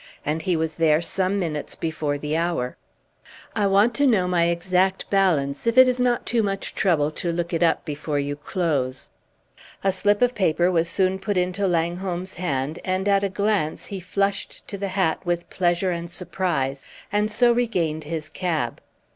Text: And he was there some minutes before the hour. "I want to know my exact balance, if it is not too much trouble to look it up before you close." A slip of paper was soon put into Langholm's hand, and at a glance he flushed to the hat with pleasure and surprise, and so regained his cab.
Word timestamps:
And 0.25 0.41
he 0.41 0.55
was 0.57 0.77
there 0.77 0.99
some 0.99 1.37
minutes 1.37 1.75
before 1.75 2.17
the 2.17 2.35
hour. 2.35 2.75
"I 3.55 3.67
want 3.67 3.93
to 3.97 4.07
know 4.07 4.27
my 4.27 4.45
exact 4.45 5.07
balance, 5.11 5.67
if 5.67 5.77
it 5.77 5.87
is 5.87 5.99
not 5.99 6.25
too 6.25 6.41
much 6.41 6.73
trouble 6.73 7.11
to 7.11 7.31
look 7.31 7.53
it 7.53 7.61
up 7.61 7.85
before 7.85 8.17
you 8.17 8.35
close." 8.35 9.11
A 9.83 9.91
slip 9.91 10.23
of 10.23 10.33
paper 10.33 10.71
was 10.71 10.89
soon 10.89 11.19
put 11.19 11.37
into 11.37 11.67
Langholm's 11.67 12.33
hand, 12.33 12.79
and 12.83 13.07
at 13.07 13.23
a 13.23 13.29
glance 13.29 13.85
he 13.85 13.99
flushed 13.99 14.67
to 14.69 14.75
the 14.75 14.87
hat 14.97 15.23
with 15.23 15.47
pleasure 15.51 15.91
and 15.91 16.09
surprise, 16.09 16.83
and 17.11 17.29
so 17.29 17.51
regained 17.51 18.05
his 18.05 18.27
cab. 18.27 18.81